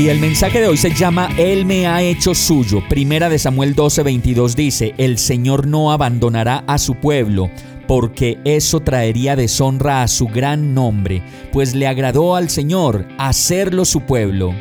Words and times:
Y 0.00 0.08
el 0.08 0.18
mensaje 0.18 0.62
de 0.62 0.66
hoy 0.66 0.78
se 0.78 0.94
llama 0.94 1.28
Él 1.36 1.66
me 1.66 1.86
ha 1.86 2.00
hecho 2.00 2.34
suyo. 2.34 2.82
Primera 2.88 3.28
de 3.28 3.38
Samuel 3.38 3.76
12:22 3.76 4.54
dice, 4.54 4.94
El 4.96 5.18
Señor 5.18 5.66
no 5.66 5.92
abandonará 5.92 6.64
a 6.66 6.78
su 6.78 6.94
pueblo 6.94 7.50
porque 7.86 8.38
eso 8.44 8.80
traería 8.80 9.36
deshonra 9.36 10.02
a 10.02 10.08
su 10.08 10.26
gran 10.26 10.72
nombre, 10.72 11.22
pues 11.52 11.74
le 11.74 11.86
agradó 11.86 12.34
al 12.34 12.48
Señor 12.48 13.04
hacerlo 13.18 13.84
su 13.84 14.00
pueblo. 14.00 14.54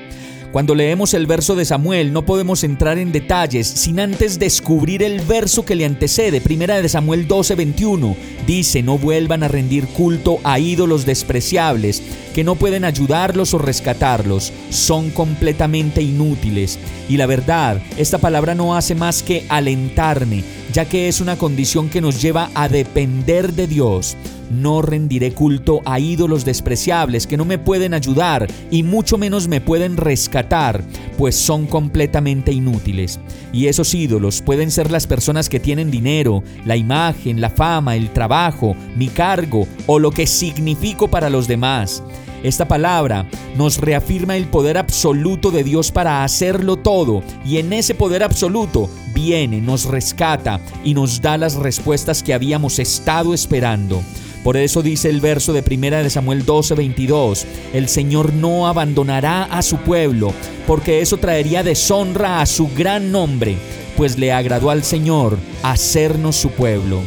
Cuando 0.52 0.73
leemos 0.73 1.13
el 1.13 1.27
verso 1.27 1.55
de 1.55 1.63
Samuel 1.63 2.12
no 2.12 2.26
podemos 2.26 2.63
entrar 2.63 2.98
en 2.98 3.12
detalles 3.12 3.67
sin 3.67 3.99
antes 3.99 4.40
descubrir 4.40 5.03
el 5.03 5.21
verso 5.21 5.63
que 5.63 5.76
le 5.76 5.85
antecede, 5.85 6.41
primera 6.41 6.81
de 6.81 6.90
Samuel 6.90 7.27
12:21. 7.27 8.16
Dice, 8.48 8.81
no 8.81 8.98
vuelvan 8.98 9.43
a 9.43 9.48
rendir 9.48 9.85
culto 9.85 10.40
a 10.43 10.57
ídolos 10.57 11.05
despreciables, 11.05 12.01
que 12.34 12.43
no 12.43 12.55
pueden 12.55 12.84
ayudarlos 12.84 13.54
o 13.54 13.60
rescatarlos, 13.60 14.51
son 14.71 15.12
completamente 15.12 16.01
inútiles. 16.01 16.79
Y 17.07 17.18
la 17.18 17.27
verdad, 17.27 17.79
esta 17.98 18.18
palabra 18.18 18.55
no 18.55 18.76
hace 18.76 18.95
más 18.95 19.21
que 19.21 19.45
alentarme, 19.49 20.43
ya 20.73 20.85
que 20.85 21.07
es 21.07 21.21
una 21.21 21.37
condición 21.37 21.89
que 21.89 22.01
nos 22.01 22.21
lleva 22.21 22.49
a 22.53 22.70
depender 22.70 23.53
de 23.53 23.67
Dios. 23.67 24.15
No 24.49 24.81
rendiré 24.81 25.34
culto 25.34 25.81
a 25.85 25.99
ídolos 25.99 26.43
despreciables 26.43 27.27
que 27.27 27.37
no 27.37 27.45
me 27.45 27.59
pueden 27.59 27.93
ayudar 27.93 28.48
y 28.71 28.84
mucho 28.84 29.17
menos 29.17 29.48
me 29.48 29.61
pueden 29.61 29.95
rescatar, 29.95 30.84
pues 31.17 31.35
son 31.35 31.67
completamente 31.67 32.51
inútiles. 32.51 33.20
Y 33.53 33.67
esos 33.67 33.93
ídolos 33.93 34.41
pueden 34.41 34.71
ser 34.71 34.91
las 34.91 35.05
personas 35.05 35.49
que 35.49 35.59
tienen 35.59 35.91
dinero, 35.91 36.43
la 36.65 36.76
imagen, 36.76 37.41
la 37.41 37.49
fama, 37.49 37.95
el 37.95 38.11
trabajo, 38.11 38.76
mi 38.95 39.07
cargo 39.07 39.67
o 39.85 39.99
lo 39.99 40.11
que 40.11 40.26
significo 40.26 41.07
para 41.07 41.29
los 41.29 41.48
demás. 41.48 42.04
Esta 42.43 42.67
palabra 42.67 43.27
nos 43.57 43.77
reafirma 43.77 44.37
el 44.37 44.45
poder 44.45 44.77
absoluto 44.77 45.51
de 45.51 45.63
Dios 45.63 45.91
para 45.91 46.23
hacerlo 46.23 46.77
todo 46.77 47.21
y 47.45 47.57
en 47.57 47.73
ese 47.73 47.95
poder 47.95 48.23
absoluto 48.23 48.89
viene, 49.20 49.59
nos 49.59 49.84
rescata 49.84 50.62
y 50.84 50.93
nos 50.93 51.21
da 51.21 51.37
las 51.37 51.55
respuestas 51.55 52.23
que 52.23 52.34
habíamos 52.34 52.79
estado 52.79 53.34
esperando. 53.34 54.01
Por 54.43 54.55
eso 54.55 54.81
dice 54.81 55.09
el 55.09 55.20
verso 55.20 55.51
de 55.51 55.61
1 55.61 56.03
de 56.03 56.09
Samuel 56.09 56.45
12, 56.45 56.76
22, 56.76 57.45
el 57.73 57.89
Señor 57.89 58.34
no 58.34 58.67
abandonará 58.67 59.43
a 59.43 59.61
su 59.61 59.77
pueblo, 59.77 60.34
porque 60.65 61.01
eso 61.01 61.17
traería 61.17 61.63
deshonra 61.63 62.39
a 62.39 62.45
su 62.45 62.70
gran 62.70 63.11
nombre, 63.11 63.57
pues 63.98 64.17
le 64.17 64.31
agradó 64.31 64.69
al 64.69 64.84
Señor 64.85 65.38
hacernos 65.63 66.38
su 66.38 66.51
pueblo. 66.51 67.01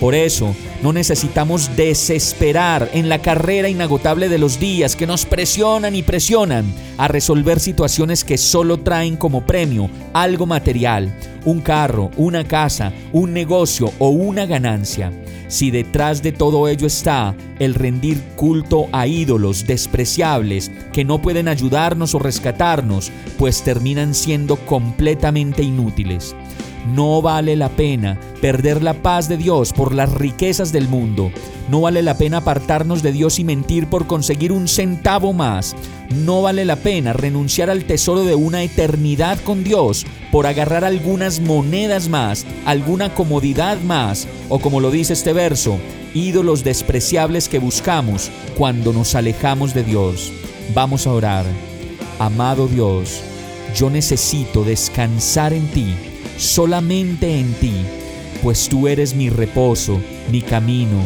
Por 0.00 0.14
eso, 0.14 0.54
no 0.82 0.92
necesitamos 0.92 1.76
desesperar 1.76 2.90
en 2.92 3.08
la 3.08 3.20
carrera 3.20 3.68
inagotable 3.68 4.28
de 4.28 4.38
los 4.38 4.58
días 4.58 4.96
que 4.96 5.06
nos 5.06 5.24
presionan 5.24 5.94
y 5.94 6.02
presionan 6.02 6.66
a 6.98 7.08
resolver 7.08 7.60
situaciones 7.60 8.24
que 8.24 8.36
solo 8.36 8.78
traen 8.78 9.16
como 9.16 9.46
premio 9.46 9.88
algo 10.12 10.46
material, 10.46 11.16
un 11.44 11.60
carro, 11.60 12.10
una 12.16 12.44
casa, 12.44 12.92
un 13.12 13.32
negocio 13.32 13.92
o 13.98 14.08
una 14.08 14.46
ganancia. 14.46 15.12
Si 15.46 15.70
detrás 15.70 16.22
de 16.22 16.32
todo 16.32 16.68
ello 16.68 16.86
está 16.86 17.34
el 17.60 17.74
rendir 17.74 18.20
culto 18.34 18.88
a 18.92 19.06
ídolos 19.06 19.66
despreciables 19.66 20.70
que 20.92 21.04
no 21.04 21.22
pueden 21.22 21.48
ayudarnos 21.48 22.14
o 22.14 22.18
rescatarnos, 22.18 23.12
pues 23.38 23.62
terminan 23.62 24.14
siendo 24.14 24.56
completamente 24.56 25.62
inútiles. 25.62 26.34
No 26.92 27.22
vale 27.22 27.56
la 27.56 27.70
pena 27.70 28.20
perder 28.42 28.82
la 28.82 28.94
paz 28.94 29.28
de 29.28 29.38
Dios 29.38 29.72
por 29.72 29.94
las 29.94 30.12
riquezas 30.12 30.70
del 30.70 30.88
mundo. 30.88 31.32
No 31.70 31.80
vale 31.80 32.02
la 32.02 32.18
pena 32.18 32.38
apartarnos 32.38 33.02
de 33.02 33.12
Dios 33.12 33.38
y 33.38 33.44
mentir 33.44 33.88
por 33.88 34.06
conseguir 34.06 34.52
un 34.52 34.68
centavo 34.68 35.32
más. 35.32 35.74
No 36.10 36.42
vale 36.42 36.66
la 36.66 36.76
pena 36.76 37.14
renunciar 37.14 37.70
al 37.70 37.84
tesoro 37.84 38.24
de 38.24 38.34
una 38.34 38.62
eternidad 38.62 39.38
con 39.40 39.64
Dios 39.64 40.04
por 40.30 40.46
agarrar 40.46 40.84
algunas 40.84 41.40
monedas 41.40 42.08
más, 42.08 42.44
alguna 42.66 43.14
comodidad 43.14 43.80
más, 43.80 44.28
o 44.50 44.58
como 44.58 44.80
lo 44.80 44.90
dice 44.90 45.14
este 45.14 45.32
verso, 45.32 45.78
ídolos 46.12 46.64
despreciables 46.64 47.48
que 47.48 47.58
buscamos 47.58 48.30
cuando 48.58 48.92
nos 48.92 49.14
alejamos 49.14 49.72
de 49.72 49.84
Dios. 49.84 50.32
Vamos 50.74 51.06
a 51.06 51.12
orar. 51.12 51.46
Amado 52.18 52.68
Dios, 52.68 53.22
yo 53.74 53.88
necesito 53.88 54.64
descansar 54.64 55.54
en 55.54 55.66
ti 55.68 55.94
solamente 56.44 57.38
en 57.38 57.52
ti, 57.54 57.72
pues 58.42 58.68
tú 58.68 58.86
eres 58.86 59.14
mi 59.14 59.30
reposo, 59.30 60.00
mi 60.30 60.42
camino, 60.42 61.00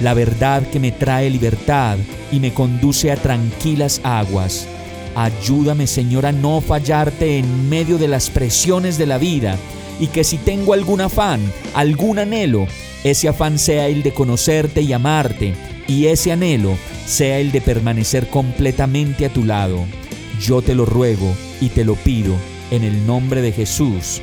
la 0.00 0.14
verdad 0.14 0.66
que 0.68 0.80
me 0.80 0.92
trae 0.92 1.30
libertad 1.30 1.98
y 2.32 2.40
me 2.40 2.52
conduce 2.52 3.10
a 3.12 3.16
tranquilas 3.16 4.00
aguas. 4.02 4.66
Ayúdame, 5.14 5.86
Señor, 5.86 6.26
a 6.26 6.32
no 6.32 6.60
fallarte 6.60 7.38
en 7.38 7.68
medio 7.68 7.98
de 7.98 8.08
las 8.08 8.30
presiones 8.30 8.98
de 8.98 9.06
la 9.06 9.18
vida 9.18 9.56
y 9.98 10.06
que 10.06 10.24
si 10.24 10.38
tengo 10.38 10.72
algún 10.72 11.00
afán, 11.00 11.40
algún 11.74 12.18
anhelo, 12.18 12.66
ese 13.04 13.28
afán 13.28 13.58
sea 13.58 13.86
el 13.88 14.02
de 14.02 14.12
conocerte 14.12 14.82
y 14.82 14.92
amarte 14.92 15.54
y 15.86 16.06
ese 16.06 16.32
anhelo 16.32 16.76
sea 17.06 17.38
el 17.38 17.52
de 17.52 17.60
permanecer 17.60 18.28
completamente 18.28 19.26
a 19.26 19.32
tu 19.32 19.44
lado. 19.44 19.84
Yo 20.40 20.62
te 20.62 20.74
lo 20.74 20.86
ruego 20.86 21.34
y 21.60 21.68
te 21.68 21.84
lo 21.84 21.94
pido 21.96 22.34
en 22.70 22.84
el 22.84 23.06
nombre 23.06 23.42
de 23.42 23.52
Jesús. 23.52 24.22